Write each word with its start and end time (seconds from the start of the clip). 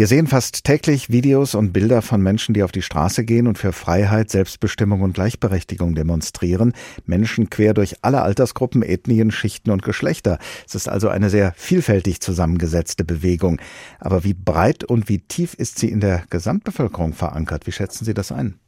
Wir 0.00 0.06
sehen 0.06 0.26
fast 0.26 0.64
täglich 0.64 1.10
Videos 1.10 1.54
und 1.54 1.74
Bilder 1.74 2.00
von 2.00 2.22
Menschen, 2.22 2.54
die 2.54 2.62
auf 2.62 2.72
die 2.72 2.80
Straße 2.80 3.22
gehen 3.22 3.46
und 3.46 3.58
für 3.58 3.74
Freiheit, 3.74 4.30
Selbstbestimmung 4.30 5.02
und 5.02 5.12
Gleichberechtigung 5.12 5.94
demonstrieren. 5.94 6.72
Menschen 7.04 7.50
quer 7.50 7.74
durch 7.74 7.96
alle 8.00 8.22
Altersgruppen, 8.22 8.82
Ethnien, 8.82 9.30
Schichten 9.30 9.70
und 9.70 9.82
Geschlechter. 9.82 10.38
Es 10.66 10.74
ist 10.74 10.88
also 10.88 11.10
eine 11.10 11.28
sehr 11.28 11.52
vielfältig 11.54 12.22
zusammengesetzte 12.22 13.04
Bewegung. 13.04 13.60
Aber 13.98 14.24
wie 14.24 14.32
breit 14.32 14.84
und 14.84 15.10
wie 15.10 15.18
tief 15.18 15.52
ist 15.52 15.78
sie 15.78 15.90
in 15.90 16.00
der 16.00 16.24
Gesamtbevölkerung 16.30 17.12
verankert? 17.12 17.66
Wie 17.66 17.72
schätzen 17.72 18.06
Sie 18.06 18.14
das 18.14 18.32
ein? 18.32 18.58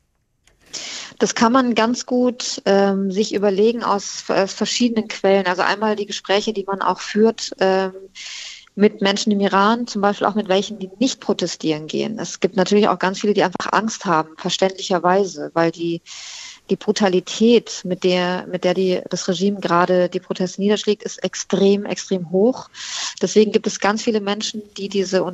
Das 1.19 1.35
kann 1.35 1.53
man 1.53 1.75
ganz 1.75 2.05
gut 2.05 2.61
ähm, 2.67 3.11
sich 3.11 3.35
überlegen 3.35 3.83
aus, 3.83 4.25
aus, 4.29 4.53
verschiedenen 4.53 5.09
Quellen. 5.09 5.47
Also 5.47 5.63
einmal 5.63 5.97
die 5.97 6.05
Gespräche, 6.05 6.53
die 6.53 6.65
man 6.65 6.83
auch 6.83 7.01
führt 7.01 7.53
ähm, 7.59 7.93
mit 8.75 9.03
Menschen 9.03 9.33
im 9.33 9.41
Iran, 9.41 9.87
zum 9.87 10.03
Beispiel 10.03 10.27
auch 10.27 10.35
mit 10.35 10.49
welchen, 10.49 10.79
die 10.79 10.91
nicht 10.99 11.21
protestieren 11.21 11.87
gehen. 11.87 12.19
Es 12.19 12.41
gibt 12.41 12.57
natürlich 12.57 12.89
auch 12.89 12.99
ganz 12.99 13.21
viele, 13.21 13.35
die 13.35 13.43
einfach 13.43 13.73
Angst 13.73 14.05
haben, 14.05 14.31
verständlicherweise, 14.37 15.51
weil 15.55 15.71
die 15.71 16.01
die 16.71 16.77
Brutalität, 16.77 17.83
mit 17.85 18.05
der, 18.05 18.47
mit 18.47 18.65
der 18.65 18.75
die, 18.75 19.01
das 19.11 19.29
Regime 19.29 19.61
gerade 19.61 20.09
die 20.09 20.21
Proteste 20.21 20.61
niederschlägt, 20.61 21.03
ist 21.03 21.23
extrem, 21.23 21.85
extrem 21.85 22.31
hoch. 22.31 22.69
Deswegen 23.21 23.53
gibt 23.53 23.67
es 23.67 23.81
ganz 23.81 24.03
viele 24.03 24.21
Menschen, 24.21 24.63
die 24.77 24.89
diese, 24.89 25.25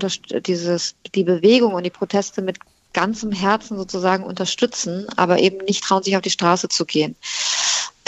dieses, 0.47 0.95
die 1.15 1.25
Bewegung 1.25 1.75
und 1.75 1.85
die 1.85 1.91
Proteste 1.91 2.43
mit 2.43 2.59
ganzem 2.95 3.31
Herzen 3.31 3.77
sozusagen 3.77 4.25
unterstützen, 4.25 5.07
aber 5.17 5.39
eben 5.39 5.59
nicht 5.59 5.85
trauen, 5.85 6.03
sich 6.03 6.17
auf 6.17 6.23
die 6.23 6.31
Straße 6.31 6.69
zu 6.69 6.87
gehen. 6.87 7.15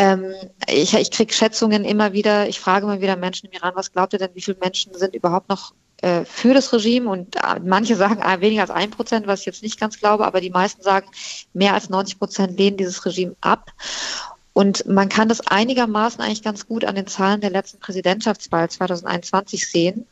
Ähm, 0.00 0.32
ich 0.66 0.94
ich 0.94 1.10
kriege 1.10 1.34
Schätzungen 1.34 1.84
immer 1.84 2.14
wieder, 2.14 2.48
ich 2.48 2.58
frage 2.58 2.86
immer 2.86 3.02
wieder 3.02 3.16
Menschen 3.16 3.50
im 3.50 3.52
Iran, 3.52 3.74
was 3.76 3.92
glaubt 3.92 4.14
ihr 4.14 4.18
denn, 4.18 4.30
wie 4.32 4.40
viele 4.40 4.56
Menschen 4.58 4.94
sind 4.94 5.14
überhaupt 5.14 5.50
noch 5.50 5.74
äh, 6.00 6.24
für 6.24 6.54
das 6.54 6.72
Regime? 6.72 7.10
Und 7.10 7.36
äh, 7.36 7.60
manche 7.62 7.96
sagen 7.96 8.22
äh, 8.22 8.40
weniger 8.40 8.62
als 8.62 8.70
ein 8.70 8.90
Prozent, 8.90 9.26
was 9.26 9.40
ich 9.40 9.46
jetzt 9.46 9.62
nicht 9.62 9.78
ganz 9.78 9.98
glaube, 9.98 10.26
aber 10.26 10.40
die 10.40 10.48
meisten 10.48 10.80
sagen, 10.80 11.06
mehr 11.52 11.74
als 11.74 11.90
90 11.90 12.18
Prozent 12.18 12.58
lehnen 12.58 12.78
dieses 12.78 13.04
Regime 13.04 13.36
ab. 13.42 13.72
Und 14.54 14.86
man 14.86 15.10
kann 15.10 15.28
das 15.28 15.46
einigermaßen 15.46 16.22
eigentlich 16.22 16.42
ganz 16.42 16.66
gut 16.66 16.86
an 16.86 16.94
den 16.94 17.06
Zahlen 17.06 17.42
der 17.42 17.50
letzten 17.50 17.78
Präsidentschaftswahl 17.78 18.70
2021 18.70 19.70
sehen. 19.70 20.06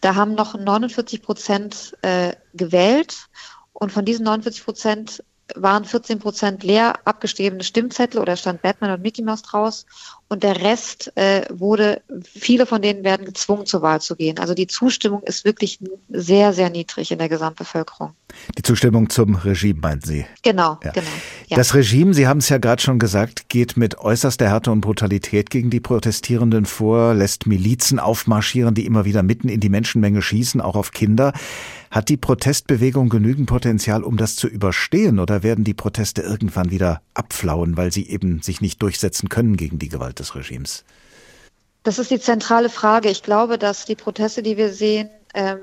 Da 0.00 0.14
haben 0.14 0.34
noch 0.34 0.54
49 0.58 1.20
Prozent 1.20 1.94
äh, 2.00 2.32
gewählt 2.54 3.28
und 3.74 3.92
von 3.92 4.06
diesen 4.06 4.24
49 4.24 4.64
Prozent 4.64 5.22
waren 5.56 5.84
14 5.84 6.18
Prozent 6.18 6.62
leer 6.62 6.94
abgeschriebene 7.04 7.64
Stimmzettel 7.64 8.20
oder 8.20 8.36
stand 8.36 8.62
Batman 8.62 8.92
und 8.92 9.02
Mickey 9.02 9.22
Mouse 9.22 9.42
draus. 9.42 9.86
Und 10.28 10.44
der 10.44 10.62
Rest 10.62 11.12
äh, 11.16 11.42
wurde, 11.50 12.02
viele 12.22 12.64
von 12.64 12.82
denen 12.82 13.02
werden 13.02 13.26
gezwungen 13.26 13.66
zur 13.66 13.82
Wahl 13.82 14.00
zu 14.00 14.14
gehen. 14.14 14.38
Also 14.38 14.54
die 14.54 14.68
Zustimmung 14.68 15.22
ist 15.24 15.44
wirklich 15.44 15.80
sehr, 16.08 16.52
sehr 16.52 16.70
niedrig 16.70 17.10
in 17.10 17.18
der 17.18 17.28
Gesamtbevölkerung. 17.28 18.12
Die 18.56 18.62
Zustimmung 18.62 19.10
zum 19.10 19.34
Regime, 19.34 19.80
meinen 19.80 20.02
Sie? 20.02 20.24
Genau, 20.42 20.78
ja. 20.84 20.92
genau. 20.92 21.06
Ja. 21.48 21.56
Das 21.56 21.74
Regime, 21.74 22.14
Sie 22.14 22.28
haben 22.28 22.38
es 22.38 22.48
ja 22.48 22.58
gerade 22.58 22.80
schon 22.80 23.00
gesagt, 23.00 23.48
geht 23.48 23.76
mit 23.76 23.98
äußerster 23.98 24.48
Härte 24.48 24.70
und 24.70 24.82
Brutalität 24.82 25.50
gegen 25.50 25.70
die 25.70 25.80
Protestierenden 25.80 26.64
vor, 26.64 27.14
lässt 27.14 27.46
Milizen 27.46 27.98
aufmarschieren, 27.98 28.74
die 28.74 28.86
immer 28.86 29.04
wieder 29.04 29.24
mitten 29.24 29.48
in 29.48 29.58
die 29.58 29.68
Menschenmenge 29.68 30.22
schießen, 30.22 30.60
auch 30.60 30.76
auf 30.76 30.92
Kinder. 30.92 31.32
Hat 31.90 32.08
die 32.08 32.16
Protestbewegung 32.16 33.08
genügend 33.08 33.48
Potenzial, 33.48 34.04
um 34.04 34.16
das 34.16 34.36
zu 34.36 34.46
überstehen, 34.46 35.18
oder 35.18 35.42
werden 35.42 35.64
die 35.64 35.74
Proteste 35.74 36.22
irgendwann 36.22 36.70
wieder 36.70 37.02
abflauen, 37.14 37.76
weil 37.76 37.92
sie 37.92 38.08
eben 38.08 38.42
sich 38.42 38.60
nicht 38.60 38.80
durchsetzen 38.80 39.28
können 39.28 39.56
gegen 39.56 39.80
die 39.80 39.88
Gewalt 39.88 40.20
des 40.20 40.36
Regimes? 40.36 40.84
Das 41.82 41.98
ist 41.98 42.12
die 42.12 42.20
zentrale 42.20 42.68
Frage. 42.68 43.10
Ich 43.10 43.24
glaube, 43.24 43.58
dass 43.58 43.86
die 43.86 43.96
Proteste, 43.96 44.42
die 44.42 44.56
wir 44.56 44.72
sehen, 44.72 45.10
ähm, 45.34 45.58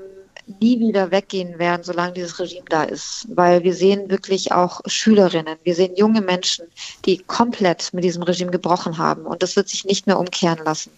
nie 0.60 0.80
wieder 0.80 1.10
weggehen 1.10 1.58
werden, 1.58 1.82
solange 1.82 2.14
dieses 2.14 2.38
Regime 2.38 2.64
da 2.68 2.84
ist. 2.84 3.26
Weil 3.28 3.62
wir 3.62 3.74
sehen 3.74 4.10
wirklich 4.10 4.52
auch 4.52 4.80
Schülerinnen, 4.86 5.56
wir 5.62 5.74
sehen 5.74 5.96
junge 5.96 6.20
Menschen, 6.20 6.66
die 7.04 7.18
komplett 7.18 7.92
mit 7.92 8.04
diesem 8.04 8.22
Regime 8.22 8.50
gebrochen 8.50 8.98
haben. 8.98 9.26
Und 9.26 9.42
das 9.42 9.56
wird 9.56 9.68
sich 9.68 9.84
nicht 9.84 10.06
mehr 10.06 10.18
umkehren 10.18 10.64
lassen. 10.64 10.90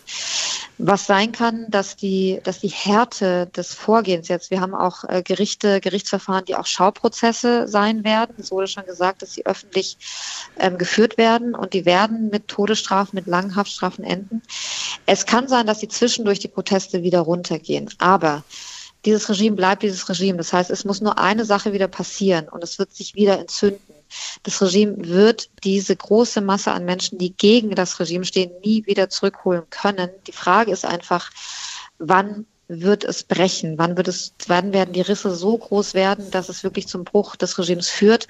Was 0.78 1.06
sein 1.06 1.32
kann, 1.32 1.66
dass 1.68 1.96
die, 1.96 2.40
dass 2.44 2.60
die 2.60 2.68
Härte 2.68 3.46
des 3.54 3.74
Vorgehens 3.74 4.28
jetzt, 4.28 4.50
wir 4.50 4.60
haben 4.60 4.74
auch 4.74 5.04
äh, 5.04 5.22
Gerichte, 5.22 5.80
Gerichtsverfahren, 5.80 6.44
die 6.46 6.56
auch 6.56 6.66
Schauprozesse 6.66 7.68
sein 7.68 8.04
werden. 8.04 8.34
Es 8.38 8.50
wurde 8.50 8.66
schon 8.66 8.86
gesagt, 8.86 9.22
dass 9.22 9.34
sie 9.34 9.44
öffentlich 9.44 9.98
ähm, 10.58 10.78
geführt 10.78 11.18
werden 11.18 11.54
und 11.54 11.74
die 11.74 11.84
werden 11.84 12.30
mit 12.30 12.48
Todesstrafen, 12.48 13.16
mit 13.16 13.26
langen 13.26 13.56
Haftstrafen 13.56 14.04
enden. 14.04 14.42
Es 15.06 15.26
kann 15.26 15.48
sein, 15.48 15.66
dass 15.66 15.80
sie 15.80 15.88
zwischendurch 15.88 16.38
die 16.38 16.48
Proteste 16.48 17.02
wieder 17.02 17.20
runtergehen. 17.20 17.90
Aber 17.98 18.42
dieses 19.04 19.28
Regime 19.28 19.56
bleibt 19.56 19.82
dieses 19.82 20.08
Regime. 20.08 20.38
Das 20.38 20.52
heißt, 20.52 20.70
es 20.70 20.84
muss 20.84 21.00
nur 21.00 21.18
eine 21.18 21.44
Sache 21.44 21.72
wieder 21.72 21.88
passieren 21.88 22.48
und 22.48 22.62
es 22.62 22.78
wird 22.78 22.94
sich 22.94 23.14
wieder 23.14 23.38
entzünden. 23.38 23.94
Das 24.42 24.60
Regime 24.60 24.96
wird 25.08 25.50
diese 25.62 25.94
große 25.94 26.40
Masse 26.40 26.72
an 26.72 26.84
Menschen, 26.84 27.18
die 27.18 27.32
gegen 27.32 27.74
das 27.74 28.00
Regime 28.00 28.24
stehen, 28.24 28.50
nie 28.64 28.84
wieder 28.86 29.08
zurückholen 29.08 29.62
können. 29.70 30.10
Die 30.26 30.32
Frage 30.32 30.72
ist 30.72 30.84
einfach, 30.84 31.30
wann 31.98 32.46
wird 32.66 33.04
es 33.04 33.24
brechen? 33.24 33.78
Wann 33.78 33.96
wird 33.96 34.08
es, 34.08 34.34
wann 34.46 34.72
werden 34.72 34.92
die 34.92 35.00
Risse 35.00 35.34
so 35.34 35.56
groß 35.56 35.94
werden, 35.94 36.30
dass 36.30 36.48
es 36.48 36.62
wirklich 36.62 36.86
zum 36.88 37.04
Bruch 37.04 37.36
des 37.36 37.58
Regimes 37.58 37.88
führt? 37.88 38.28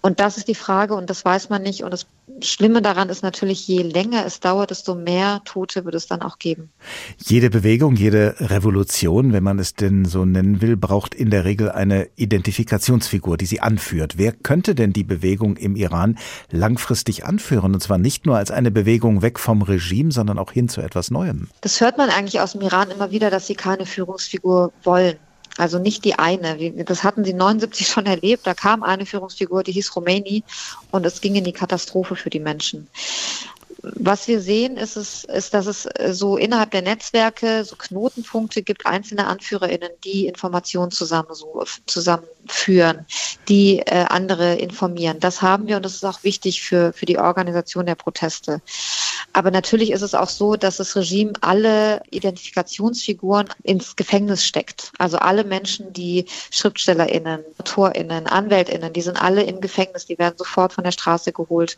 Und 0.00 0.20
das 0.20 0.36
ist 0.36 0.48
die 0.48 0.54
Frage 0.54 0.94
und 0.94 1.10
das 1.10 1.24
weiß 1.24 1.50
man 1.50 1.62
nicht. 1.62 1.82
Und 1.82 1.92
das 1.92 2.06
Schlimme 2.42 2.82
daran 2.82 3.08
ist 3.08 3.22
natürlich, 3.22 3.66
je 3.66 3.82
länger 3.82 4.24
es 4.24 4.40
dauert, 4.40 4.70
desto 4.70 4.94
mehr 4.94 5.40
Tote 5.44 5.84
wird 5.84 5.94
es 5.94 6.06
dann 6.06 6.22
auch 6.22 6.38
geben. 6.38 6.70
Jede 7.18 7.50
Bewegung, 7.50 7.96
jede 7.96 8.36
Revolution, 8.38 9.32
wenn 9.32 9.42
man 9.42 9.58
es 9.58 9.74
denn 9.74 10.04
so 10.04 10.24
nennen 10.24 10.60
will, 10.60 10.76
braucht 10.76 11.14
in 11.14 11.30
der 11.30 11.44
Regel 11.44 11.70
eine 11.70 12.08
Identifikationsfigur, 12.16 13.36
die 13.36 13.46
sie 13.46 13.60
anführt. 13.60 14.18
Wer 14.18 14.32
könnte 14.32 14.74
denn 14.74 14.92
die 14.92 15.04
Bewegung 15.04 15.56
im 15.56 15.74
Iran 15.74 16.18
langfristig 16.50 17.24
anführen? 17.24 17.74
Und 17.74 17.80
zwar 17.80 17.98
nicht 17.98 18.24
nur 18.24 18.36
als 18.36 18.50
eine 18.50 18.70
Bewegung 18.70 19.22
weg 19.22 19.38
vom 19.38 19.62
Regime, 19.62 20.12
sondern 20.12 20.38
auch 20.38 20.52
hin 20.52 20.68
zu 20.68 20.80
etwas 20.80 21.10
Neuem. 21.10 21.48
Das 21.60 21.80
hört 21.80 21.98
man 21.98 22.10
eigentlich 22.10 22.40
aus 22.40 22.52
dem 22.52 22.60
Iran 22.60 22.90
immer 22.90 23.10
wieder, 23.10 23.30
dass 23.30 23.46
sie 23.46 23.54
keine 23.54 23.86
Führungsfigur 23.86 24.72
wollen. 24.84 25.16
Also 25.58 25.78
nicht 25.78 26.04
die 26.04 26.18
eine. 26.18 26.84
Das 26.84 27.02
hatten 27.02 27.24
sie 27.24 27.34
79 27.34 27.86
schon 27.88 28.06
erlebt. 28.06 28.46
Da 28.46 28.54
kam 28.54 28.82
eine 28.82 29.04
Führungsfigur, 29.04 29.64
die 29.64 29.72
hieß 29.72 29.90
Khomeini 29.90 30.44
und 30.92 31.04
es 31.04 31.20
ging 31.20 31.34
in 31.34 31.44
die 31.44 31.52
Katastrophe 31.52 32.16
für 32.16 32.30
die 32.30 32.40
Menschen 32.40 32.88
was 33.94 34.28
wir 34.28 34.40
sehen, 34.40 34.76
ist, 34.76 34.96
es, 34.96 35.24
ist, 35.24 35.54
dass 35.54 35.66
es 35.66 35.86
äh, 35.86 36.12
so 36.12 36.36
innerhalb 36.36 36.70
der 36.70 36.82
Netzwerke 36.82 37.64
so 37.64 37.76
Knotenpunkte 37.76 38.62
gibt, 38.62 38.86
einzelne 38.86 39.26
AnführerInnen, 39.26 39.90
die 40.04 40.26
Informationen 40.26 40.90
zusammen, 40.90 41.34
so, 41.34 41.64
zusammenführen, 41.86 43.06
die 43.48 43.78
äh, 43.80 44.06
andere 44.08 44.54
informieren. 44.56 45.20
Das 45.20 45.42
haben 45.42 45.66
wir 45.66 45.76
und 45.76 45.84
das 45.84 45.94
ist 45.94 46.04
auch 46.04 46.22
wichtig 46.24 46.62
für, 46.62 46.92
für 46.92 47.06
die 47.06 47.18
Organisation 47.18 47.86
der 47.86 47.94
Proteste. 47.94 48.60
Aber 49.32 49.50
natürlich 49.50 49.90
ist 49.90 50.02
es 50.02 50.14
auch 50.14 50.28
so, 50.28 50.56
dass 50.56 50.78
das 50.78 50.96
Regime 50.96 51.32
alle 51.40 52.02
Identifikationsfiguren 52.10 53.48
ins 53.62 53.96
Gefängnis 53.96 54.44
steckt. 54.44 54.92
Also 54.98 55.18
alle 55.18 55.44
Menschen, 55.44 55.92
die 55.92 56.26
SchriftstellerInnen, 56.50 57.44
AutorInnen, 57.58 58.26
AnwältInnen, 58.26 58.92
die 58.92 59.02
sind 59.02 59.20
alle 59.20 59.42
im 59.42 59.60
Gefängnis, 59.60 60.06
die 60.06 60.18
werden 60.18 60.36
sofort 60.38 60.72
von 60.72 60.84
der 60.84 60.92
Straße 60.92 61.32
geholt. 61.32 61.76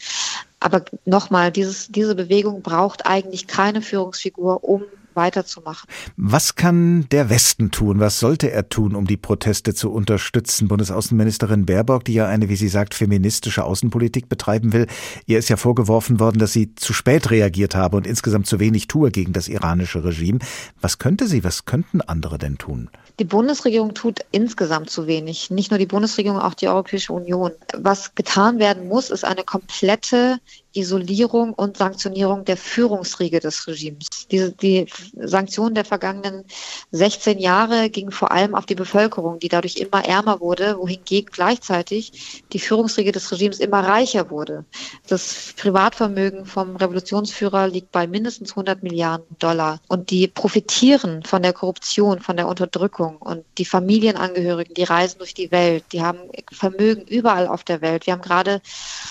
Aber 0.61 0.85
nochmal, 1.07 1.51
dieses, 1.51 1.89
diese 1.89 2.15
Bewegung 2.15 2.63
braucht 2.63 3.07
eigentlich 3.07 3.47
keine 3.47 3.81
Führungsfigur, 3.81 4.63
um 4.63 4.85
weiterzumachen. 5.21 5.89
Was 6.17 6.57
kann 6.57 7.07
der 7.11 7.31
Westen 7.31 7.71
tun? 7.71 8.01
Was 8.01 8.19
sollte 8.19 8.51
er 8.51 8.69
tun, 8.69 8.95
um 8.97 9.07
die 9.07 9.17
Proteste 9.17 9.75
zu 9.75 9.93
unterstützen? 9.93 10.67
Bundesaußenministerin 10.67 11.67
Baerbock, 11.67 12.05
die 12.05 12.15
ja 12.15 12.27
eine, 12.27 12.49
wie 12.49 12.57
sie 12.57 12.69
sagt, 12.69 12.95
feministische 12.95 13.65
Außenpolitik 13.65 14.29
betreiben 14.29 14.73
will, 14.73 14.87
ihr 15.27 15.39
ist 15.39 15.49
ja 15.49 15.57
vorgeworfen 15.57 16.19
worden, 16.19 16.39
dass 16.39 16.53
sie 16.53 16.75
zu 16.75 16.93
spät 16.93 17.31
reagiert 17.31 17.75
habe 17.75 17.97
und 17.97 18.07
insgesamt 18.07 18.47
zu 18.47 18.59
wenig 18.59 18.89
tue 18.89 19.11
gegen 19.11 19.33
das 19.33 19.47
iranische 19.49 20.03
Regime. 20.03 20.39
Was 20.81 20.99
könnte 20.99 21.27
sie, 21.27 21.45
was 21.45 21.67
könnten 21.67 22.01
andere 22.01 22.39
denn 22.39 22.59
tun? 22.59 22.91
Die 23.21 23.25
Bundesregierung 23.25 23.93
tut 23.93 24.21
insgesamt 24.31 24.89
zu 24.89 25.07
wenig. 25.07 25.51
Nicht 25.51 25.71
nur 25.71 25.77
die 25.79 25.85
Bundesregierung, 25.85 26.39
auch 26.41 26.55
die 26.55 26.69
Europäische 26.69 27.13
Union. 27.13 27.53
Was 27.77 28.15
getan 28.15 28.59
werden 28.59 28.89
muss, 28.89 29.11
ist 29.11 29.27
eine 29.27 29.45
komplette 29.45 30.39
Isolierung 30.73 31.53
und 31.53 31.77
Sanktionierung 31.77 32.47
der 32.47 32.57
Führungsriege 32.57 33.41
des 33.41 33.67
Regimes. 33.67 34.09
Die, 34.29 34.53
die 34.57 34.87
Sanktionen 35.17 35.75
der 35.75 35.85
vergangenen 35.85 36.45
16 36.93 37.39
Jahre 37.39 37.91
gingen 37.91 38.11
vor 38.11 38.33
allem 38.33 38.55
auf 38.55 38.67
die 38.67 38.75
Bevölkerung, 38.75 39.39
die 39.39 39.49
dadurch 39.49 39.77
immer 39.77 40.05
ärmer 40.05 40.41
wurde, 40.41 40.77
wohingegen 40.79 41.31
gleichzeitig 41.33 42.43
die 42.53 42.59
Führungsriege 42.59 43.13
des 43.13 43.31
Regimes 43.33 43.61
immer 43.61 43.81
reicher 43.81 44.31
wurde. 44.31 44.65
Das 45.09 45.55
Privatvermögen 45.57 46.47
vom 46.47 46.77
Revolutionsführer 46.77 47.69
liegt 47.69 47.93
bei 47.93 48.07
mindestens 48.07 48.51
100 48.51 48.83
Milliarden 48.83 49.27
Dollar 49.39 49.81
und 49.89 50.11
die 50.11 50.29
profitieren 50.29 51.23
von 51.23 51.43
der 51.43 51.53
Korruption, 51.53 52.21
von 52.21 52.37
der 52.37 52.49
Unterdrückung 52.49 53.17
und 53.17 53.45
die 53.59 53.65
Familienangehörigen, 53.65 54.75
die 54.75 54.85
reisen 54.85 55.19
durch 55.19 55.35
die 55.35 55.51
Welt, 55.51 55.85
die 55.93 56.03
haben 56.03 56.19
Vermögen 56.53 57.03
überall 57.03 57.47
auf 57.47 57.65
der 57.65 57.81
Welt. 57.81 58.07
Wir 58.07 58.15
haben 58.15 58.23
gerade 58.23 58.61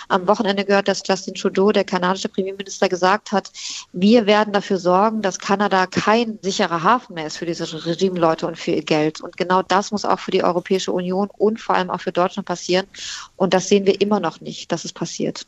am 0.07 0.27
Wochenende 0.27 0.65
gehört, 0.65 0.87
dass 0.87 1.03
Justin 1.05 1.35
Trudeau, 1.35 1.71
der 1.71 1.83
kanadische 1.83 2.29
Premierminister, 2.29 2.89
gesagt 2.89 3.31
hat, 3.31 3.51
wir 3.93 4.25
werden 4.25 4.53
dafür 4.53 4.77
sorgen, 4.77 4.98
sorgen, 4.99 5.21
dass 5.21 5.39
Kanada 5.39 5.87
kein 5.87 6.39
sicherer 6.41 6.83
Hafen 6.83 7.13
mehr 7.13 7.25
ist 7.25 7.37
für 7.37 7.45
diese 7.45 7.85
Regimeleute 7.85 8.45
und 8.47 8.57
für 8.57 8.71
ihr 8.71 8.83
Geld. 8.83 9.21
Und 9.21 9.37
genau 9.37 9.61
das 9.61 9.91
muss 9.91 10.03
auch 10.03 10.19
für 10.19 10.31
die 10.31 10.43
Europäische 10.43 10.91
Union 10.91 11.29
und 11.37 11.61
vor 11.61 11.75
allem 11.75 11.89
auch 11.89 12.01
für 12.01 12.11
Deutschland 12.11 12.45
passieren. 12.45 12.85
Und 13.37 13.53
das 13.53 13.69
sehen 13.69 13.85
wir 13.85 14.01
immer 14.01 14.19
noch 14.19 14.41
nicht, 14.41 14.73
dass 14.73 14.83
es 14.83 14.91
passiert. 14.91 15.47